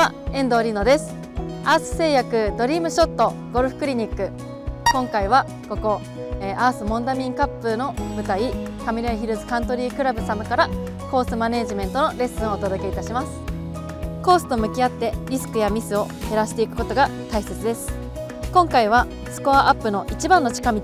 [0.00, 1.14] は遠藤里乃です。
[1.62, 4.30] アース製薬ドリームショットゴルフクリニック。
[4.94, 6.00] 今回はここ、
[6.40, 8.50] えー、アースモンダミンカップの舞台
[8.82, 10.70] カミラヒルズカントリークラブ様から
[11.10, 13.28] コースマネジメントのレッスンをお届けいたします。
[14.22, 17.92] コースと向き合ってリスクやミスを減らしていくことが大切です。
[18.54, 20.80] 今回はスコアアップの一番の近道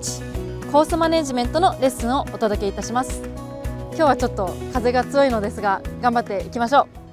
[0.71, 3.23] コースマネジメントのレッスンをお届けいたします。
[3.95, 7.06] 今日はちょっと風が強いのですが頑張っていきましょう。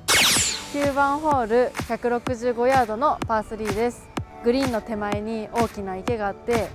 [0.74, 4.10] 9番ホール165ヤードのパー3です。
[4.44, 6.68] グリーンの手前に大きな池があって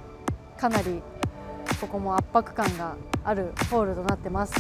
[0.57, 1.03] かなり
[1.81, 2.95] ここも圧迫感が
[3.25, 4.55] あるホールとなってます。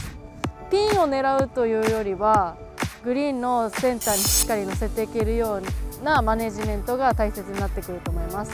[0.72, 2.56] ピンを狙うというよりは
[3.04, 5.62] グリーンのセンターにしっかり乗せていけるよ
[6.00, 8.52] うなマネジメントが大切になってくると思います。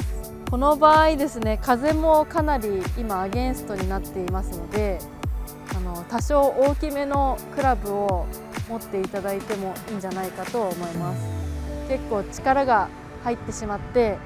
[0.50, 4.98] この場合ですね風もかなり今アゲンストになっていますので
[6.08, 8.26] 多少大きめのクラブを
[8.68, 11.22] 持っていただいてもいいんじゃないかと思います。
[11.88, 12.88] 結構力が
[13.22, 14.18] 入ってしまって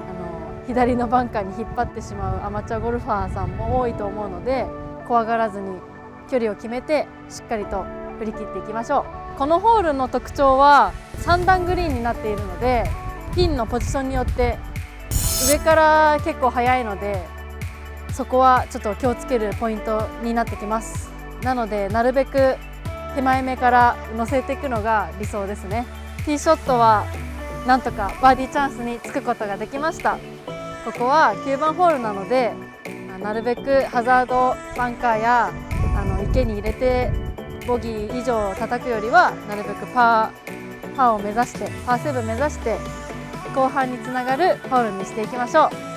[0.00, 4.66] あの左のバンカーに引っ張ってしまうアマチュアゴルファーさんも多いと思うので
[5.06, 5.78] 怖がらずに
[6.30, 7.84] 距離を決めてしっかりと
[8.18, 9.38] 振り切っていきましょう。
[9.38, 12.90] このホールの特徴は3段グリーンになっているので
[13.34, 14.58] ピンのポジションによって
[15.48, 17.24] 上から結構速いので
[18.12, 21.10] そこはちょっと気をつけるポイントになってきます。
[21.42, 22.56] なのでなるべく
[23.14, 25.86] 手前目から乗せていくのが理想ですね。
[26.24, 27.04] ティーショットは
[27.66, 30.18] なんとかバーディーチャンスにつくことができました。
[30.84, 32.52] ここは9番ホールなので
[33.22, 35.52] なるべくハザードバンカーや
[35.96, 37.10] あの池に入れて
[37.66, 42.76] ボギー以上叩くよりはなるべくパーパーを目指してパーセブン目指して
[43.54, 45.87] 後半につながるホールにしていきましょう。